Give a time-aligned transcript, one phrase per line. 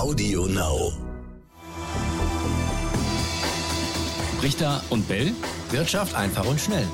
[0.00, 0.94] Audio Now.
[4.42, 5.32] Richter und Bell.
[5.72, 6.86] Wirtschaft einfach und schnell.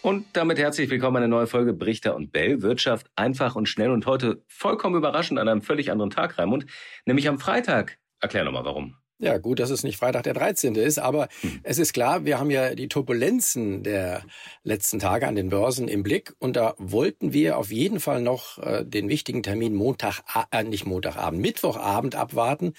[0.00, 2.62] Und damit herzlich willkommen eine neue Folge Brichter und Bell.
[2.62, 6.64] Wirtschaft einfach und schnell und heute vollkommen überraschend an einem völlig anderen Tag, Raimund,
[7.04, 7.98] nämlich am Freitag.
[8.20, 8.96] Erklär nochmal warum.
[9.20, 10.76] Ja, gut, dass es nicht Freitag der 13.
[10.76, 11.58] ist, aber hm.
[11.64, 14.22] es ist klar, wir haben ja die Turbulenzen der
[14.62, 18.58] letzten Tage an den Börsen im Blick und da wollten wir auf jeden Fall noch
[18.58, 22.74] äh, den wichtigen Termin Montag, äh, nicht Montagabend, Mittwochabend abwarten.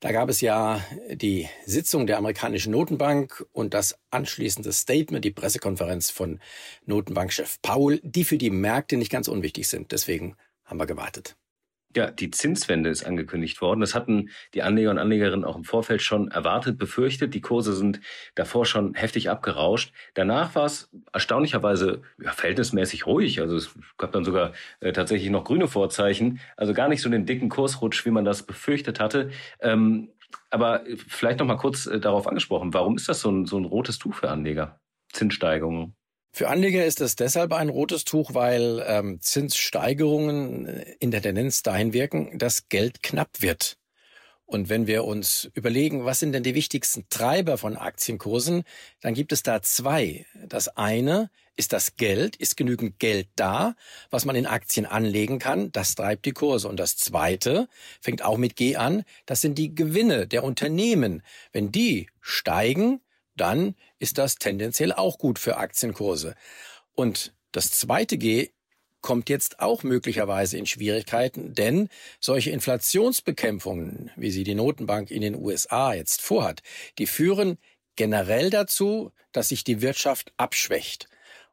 [0.00, 6.10] Da gab es ja die Sitzung der amerikanischen Notenbank und das anschließende Statement, die Pressekonferenz
[6.10, 6.40] von
[6.86, 9.92] Notenbankchef Paul, die für die Märkte nicht ganz unwichtig sind.
[9.92, 10.34] Deswegen
[10.64, 11.36] haben wir gewartet.
[11.96, 13.80] Ja, die Zinswende ist angekündigt worden.
[13.80, 17.32] Das hatten die Anleger und Anlegerinnen auch im Vorfeld schon erwartet, befürchtet.
[17.32, 18.00] Die Kurse sind
[18.34, 19.94] davor schon heftig abgerauscht.
[20.12, 23.40] Danach war es erstaunlicherweise ja, verhältnismäßig ruhig.
[23.40, 26.40] Also es gab dann sogar äh, tatsächlich noch grüne Vorzeichen.
[26.58, 29.30] Also gar nicht so den dicken Kursrutsch, wie man das befürchtet hatte.
[29.60, 30.10] Ähm,
[30.50, 32.74] aber vielleicht noch mal kurz äh, darauf angesprochen.
[32.74, 34.78] Warum ist das so ein, so ein rotes Tuch für Anleger?
[35.12, 35.97] Zinssteigerungen.
[36.38, 41.64] Für Anleger ist es deshalb ein rotes Tuch, weil ähm, Zinssteigerungen äh, in der Tendenz
[41.64, 43.76] dahin wirken, dass Geld knapp wird.
[44.46, 48.62] Und wenn wir uns überlegen, was sind denn die wichtigsten Treiber von Aktienkursen,
[49.00, 50.26] dann gibt es da zwei.
[50.46, 53.74] Das eine ist das Geld, ist genügend Geld da,
[54.08, 56.68] was man in Aktien anlegen kann, das treibt die Kurse.
[56.68, 57.66] Und das zweite
[58.00, 61.24] fängt auch mit G an, das sind die Gewinne der Unternehmen.
[61.50, 63.00] Wenn die steigen,
[63.40, 66.34] dann ist das tendenziell auch gut für Aktienkurse.
[66.94, 68.50] Und das zweite G
[69.00, 71.88] kommt jetzt auch möglicherweise in Schwierigkeiten, denn
[72.20, 76.62] solche Inflationsbekämpfungen, wie sie die Notenbank in den USA jetzt vorhat,
[76.98, 77.58] die führen
[77.96, 81.08] generell dazu, dass sich die Wirtschaft abschwächt.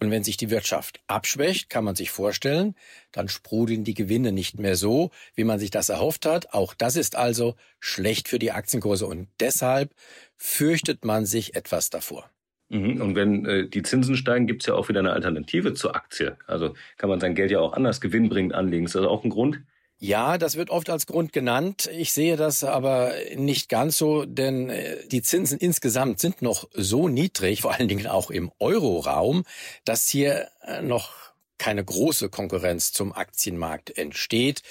[0.00, 2.74] Und wenn sich die Wirtschaft abschwächt, kann man sich vorstellen,
[3.12, 6.52] dann sprudeln die Gewinne nicht mehr so, wie man sich das erhofft hat.
[6.52, 9.94] Auch das ist also schlecht für die Aktienkurse und deshalb
[10.36, 12.30] fürchtet man sich etwas davor.
[12.68, 13.00] Mhm.
[13.00, 16.36] Und wenn äh, die Zinsen steigen, gibt es ja auch wieder eine Alternative zur Aktie.
[16.46, 18.86] Also kann man sein Geld ja auch anders gewinnbringend anlegen.
[18.86, 19.62] Ist das auch ein Grund?
[19.98, 21.88] Ja, das wird oft als Grund genannt.
[21.90, 27.08] Ich sehe das aber nicht ganz so, denn äh, die Zinsen insgesamt sind noch so
[27.08, 29.44] niedrig, vor allen Dingen auch im Euroraum,
[29.84, 31.14] dass hier äh, noch
[31.56, 34.62] keine große Konkurrenz zum Aktienmarkt entsteht.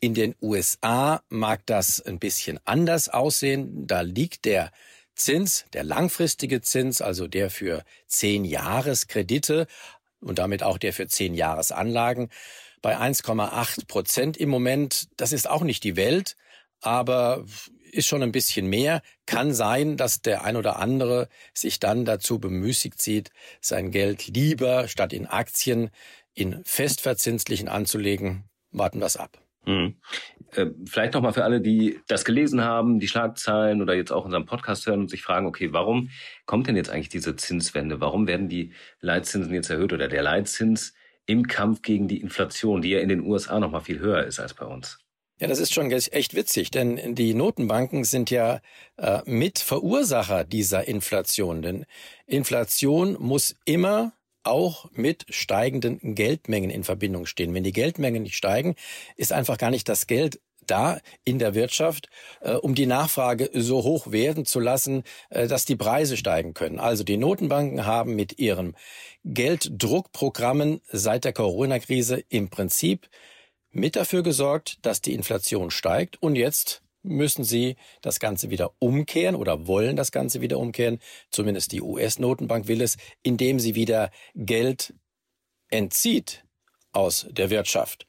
[0.00, 3.86] In den USA mag das ein bisschen anders aussehen.
[3.86, 4.70] Da liegt der
[5.14, 9.66] Zins, der langfristige Zins, also der für zehn Jahreskredite
[10.20, 12.28] und damit auch der für zehn Jahresanlagen,
[12.84, 15.08] bei 1,8 Prozent im Moment.
[15.16, 16.36] Das ist auch nicht die Welt,
[16.82, 17.46] aber
[17.92, 19.00] ist schon ein bisschen mehr.
[19.24, 23.30] Kann sein, dass der ein oder andere sich dann dazu bemüßigt sieht,
[23.62, 25.88] sein Geld lieber statt in Aktien
[26.34, 28.44] in festverzinslichen anzulegen.
[28.70, 29.38] Warten wir es ab.
[30.52, 34.44] Äh, vielleicht nochmal für alle, die das gelesen haben, die Schlagzeilen oder jetzt auch unseren
[34.44, 36.10] Podcast hören und sich fragen, okay, warum
[36.44, 38.02] kommt denn jetzt eigentlich diese Zinswende?
[38.02, 40.92] Warum werden die Leitzinsen jetzt erhöht oder der Leitzins?
[41.26, 44.40] Im Kampf gegen die Inflation, die ja in den USA noch mal viel höher ist
[44.40, 44.98] als bei uns.
[45.40, 48.60] Ja, das ist schon echt witzig, denn die Notenbanken sind ja
[48.96, 51.60] äh, Mitverursacher dieser Inflation.
[51.60, 51.86] Denn
[52.26, 54.12] Inflation muss immer
[54.44, 57.52] auch mit steigenden Geldmengen in Verbindung stehen.
[57.52, 58.76] Wenn die Geldmengen nicht steigen,
[59.16, 60.40] ist einfach gar nicht das Geld
[60.70, 62.08] da in der Wirtschaft,
[62.40, 66.78] äh, um die Nachfrage so hoch werden zu lassen, äh, dass die Preise steigen können.
[66.78, 68.76] Also die Notenbanken haben mit ihren
[69.24, 73.08] Gelddruckprogrammen seit der Corona-Krise im Prinzip
[73.70, 79.36] mit dafür gesorgt, dass die Inflation steigt und jetzt müssen sie das Ganze wieder umkehren
[79.36, 81.00] oder wollen das Ganze wieder umkehren.
[81.30, 84.94] Zumindest die US-Notenbank will es, indem sie wieder Geld
[85.68, 86.44] entzieht
[86.92, 88.06] aus der Wirtschaft.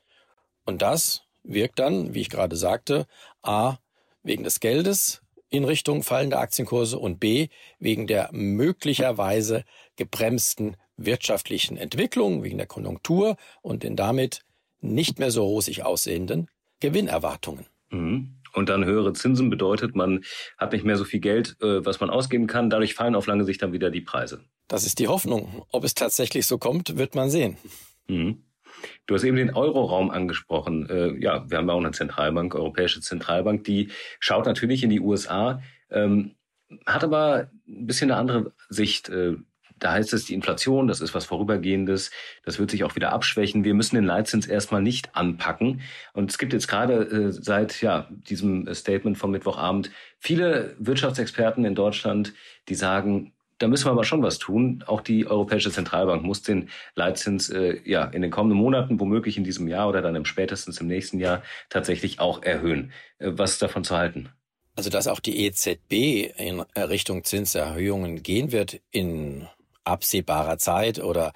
[0.65, 3.07] Und das wirkt dann, wie ich gerade sagte,
[3.43, 3.77] a
[4.23, 9.63] wegen des Geldes in Richtung fallender Aktienkurse und b wegen der möglicherweise
[9.95, 14.41] gebremsten wirtschaftlichen Entwicklung, wegen der Konjunktur und den damit
[14.81, 16.49] nicht mehr so rosig aussehenden
[16.79, 17.65] Gewinnerwartungen.
[17.89, 18.35] Mhm.
[18.53, 20.23] Und dann höhere Zinsen bedeutet, man
[20.57, 22.69] hat nicht mehr so viel Geld, äh, was man ausgeben kann.
[22.69, 24.45] Dadurch fallen auf lange Sicht dann wieder die Preise.
[24.69, 25.65] Das ist die Hoffnung.
[25.71, 27.57] Ob es tatsächlich so kommt, wird man sehen.
[28.07, 28.44] Mhm.
[29.05, 30.89] Du hast eben den Euroraum angesprochen.
[30.89, 34.99] Äh, ja, wir haben ja auch eine Zentralbank, Europäische Zentralbank, die schaut natürlich in die
[34.99, 36.35] USA, ähm,
[36.85, 39.09] hat aber ein bisschen eine andere Sicht.
[39.09, 39.35] Äh,
[39.77, 42.11] da heißt es, die Inflation, das ist was Vorübergehendes,
[42.43, 43.63] das wird sich auch wieder abschwächen.
[43.63, 45.81] Wir müssen den Leitzins erstmal nicht anpacken.
[46.13, 51.75] Und es gibt jetzt gerade äh, seit ja, diesem Statement vom Mittwochabend viele Wirtschaftsexperten in
[51.75, 52.33] Deutschland,
[52.69, 54.83] die sagen, da müssen wir aber schon was tun.
[54.87, 59.43] Auch die Europäische Zentralbank muss den Leitzins äh, ja in den kommenden Monaten, womöglich in
[59.43, 62.91] diesem Jahr oder dann im spätestens im nächsten Jahr tatsächlich auch erhöhen.
[63.19, 64.29] Äh, was ist davon zu halten?
[64.75, 69.47] Also dass auch die EZB in Richtung Zinserhöhungen gehen wird in
[69.85, 71.31] absehbarer Zeit oder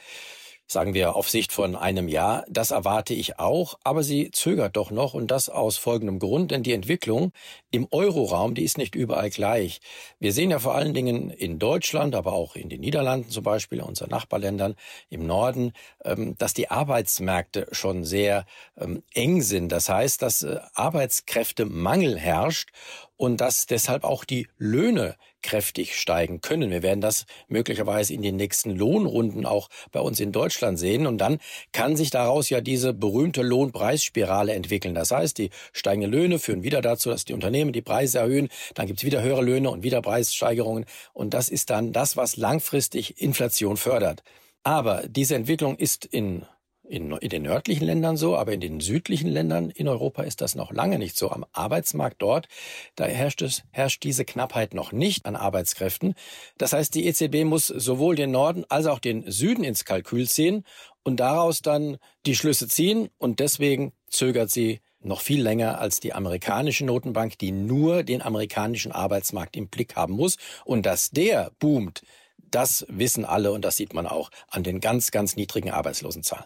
[0.71, 2.45] sagen wir auf Sicht von einem Jahr.
[2.48, 6.62] Das erwarte ich auch, aber sie zögert doch noch und das aus folgendem Grund, denn
[6.62, 7.31] die Entwicklung
[7.71, 9.81] im Euroraum, die ist nicht überall gleich.
[10.19, 13.81] Wir sehen ja vor allen Dingen in Deutschland, aber auch in den Niederlanden zum Beispiel,
[13.81, 14.75] unseren Nachbarländern
[15.10, 15.74] im Norden,
[16.06, 18.45] ähm, dass die Arbeitsmärkte schon sehr
[18.77, 19.72] ähm, eng sind.
[19.72, 22.69] Das heißt, dass äh, Arbeitskräftemangel herrscht
[23.18, 26.71] und dass deshalb auch die Löhne kräftig steigen können.
[26.71, 31.07] Wir werden das möglicherweise in den nächsten Lohnrunden auch bei uns in Deutschland sehen.
[31.07, 31.39] Und dann
[31.71, 34.95] kann sich daraus ja diese berühmte Lohnpreisspirale entwickeln.
[34.95, 38.50] Das heißt, die steigenden Löhne führen wieder dazu, dass die Unternehmen die Preise erhöhen.
[38.75, 40.86] Dann gibt es wieder höhere Löhne und wieder Preissteigerungen.
[41.13, 44.24] Und das ist dann das, was langfristig Inflation fördert.
[44.63, 46.45] Aber diese Entwicklung ist in
[46.89, 50.56] in, in den nördlichen Ländern so, aber in den südlichen Ländern in Europa ist das
[50.56, 51.30] noch lange nicht so.
[51.30, 52.47] Am Arbeitsmarkt dort,
[52.95, 56.15] da herrscht es, herrscht diese Knappheit noch nicht an Arbeitskräften.
[56.57, 60.63] Das heißt, die EZB muss sowohl den Norden als auch den Süden ins Kalkül ziehen
[61.03, 66.13] und daraus dann die Schlüsse ziehen und deswegen zögert sie noch viel länger als die
[66.13, 70.38] amerikanische Notenbank, die nur den amerikanischen Arbeitsmarkt im Blick haben muss.
[70.65, 72.01] Und dass der boomt,
[72.38, 76.45] das wissen alle und das sieht man auch an den ganz, ganz niedrigen Arbeitslosenzahlen.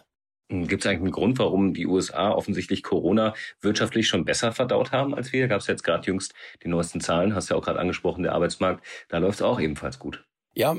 [0.62, 5.14] Gibt es eigentlich einen Grund, warum die USA offensichtlich Corona wirtschaftlich schon besser verdaut haben
[5.14, 5.48] als wir?
[5.48, 8.84] Gab es jetzt gerade jüngst die neuesten Zahlen, hast ja auch gerade angesprochen, der Arbeitsmarkt,
[9.08, 10.24] da läuft es auch ebenfalls gut.
[10.56, 10.76] Ja,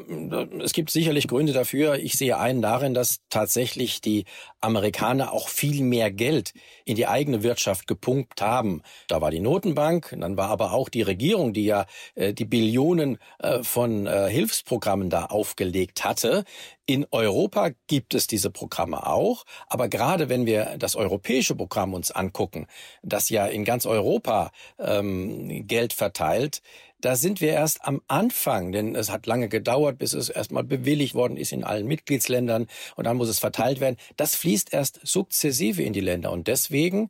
[0.62, 1.96] es gibt sicherlich Gründe dafür.
[1.96, 4.24] Ich sehe einen darin, dass tatsächlich die
[4.66, 6.54] Amerikaner auch viel mehr Geld
[6.84, 8.82] in die eigene Wirtschaft gepumpt haben.
[9.08, 11.86] Da war die Notenbank, dann war aber auch die Regierung, die ja
[12.16, 16.44] äh, die Billionen äh, von äh, Hilfsprogrammen da aufgelegt hatte.
[16.88, 22.12] In Europa gibt es diese Programme auch, aber gerade wenn wir das europäische Programm uns
[22.12, 22.68] angucken,
[23.02, 26.62] das ja in ganz Europa ähm, Geld verteilt,
[27.06, 31.14] da sind wir erst am Anfang, denn es hat lange gedauert, bis es erstmal bewilligt
[31.14, 32.66] worden ist in allen Mitgliedsländern
[32.96, 33.98] und dann muss es verteilt werden.
[34.18, 37.10] Das fließt erst sukzessive in die Länder und deswegen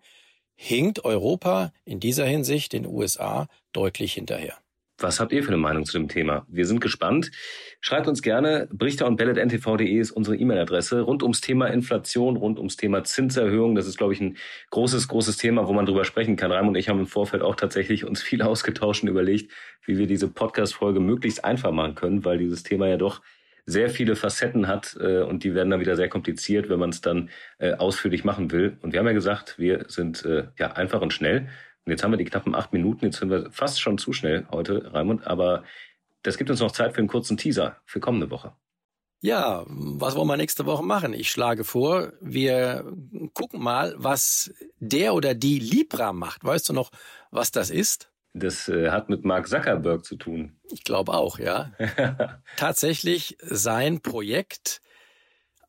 [0.56, 4.58] hinkt Europa in dieser Hinsicht den USA deutlich hinterher.
[4.98, 6.46] Was habt ihr für eine Meinung zu dem Thema?
[6.48, 7.30] Wir sind gespannt.
[7.82, 8.70] Schreibt uns gerne.
[8.72, 11.02] Brichter und bellet.ntv.de ist unsere E-Mail-Adresse.
[11.02, 13.76] Rund ums Thema Inflation, rund ums Thema Zinserhöhung.
[13.76, 14.38] Das ist, glaube ich, ein
[14.72, 16.54] großes, großes Thema, wo man drüber sprechen kann.
[16.54, 19.52] Raimund und ich haben im Vorfeld auch tatsächlich uns viel ausgetauscht und überlegt,
[19.86, 23.22] wie wir diese Podcast-Folge möglichst einfach machen können, weil dieses Thema ja doch
[23.66, 27.02] sehr viele Facetten hat äh, und die werden dann wieder sehr kompliziert, wenn man es
[27.02, 28.78] dann äh, ausführlich machen will.
[28.82, 31.48] Und wir haben ja gesagt, wir sind äh, ja einfach und schnell.
[31.86, 34.46] Und jetzt haben wir die knappen acht Minuten, jetzt sind wir fast schon zu schnell
[34.52, 35.64] heute, Raimund, aber
[36.24, 38.54] das gibt uns noch Zeit für einen kurzen Teaser für kommende Woche.
[39.22, 41.14] Ja, was wollen wir nächste Woche machen?
[41.14, 42.92] Ich schlage vor, wir
[43.34, 46.44] gucken mal, was der oder die Libra macht.
[46.44, 46.92] Weißt du noch,
[47.32, 48.12] was das ist?
[48.38, 50.58] Das äh, hat mit Mark Zuckerberg zu tun.
[50.70, 51.72] Ich glaube auch, ja.
[52.58, 54.82] Tatsächlich sein Projekt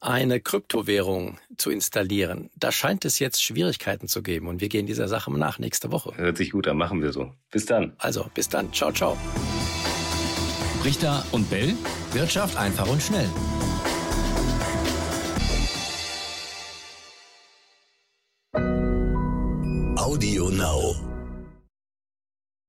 [0.01, 2.51] eine Kryptowährung zu installieren.
[2.57, 6.17] Da scheint es jetzt Schwierigkeiten zu geben und wir gehen dieser Sache nach nächste Woche.
[6.17, 7.33] Hört sich gut an, machen wir so.
[7.53, 7.93] Bis dann.
[7.99, 8.73] Also, bis dann.
[8.73, 9.17] Ciao, ciao.
[10.85, 11.75] Richter und Bell.
[12.13, 13.29] Wirtschaft einfach und schnell.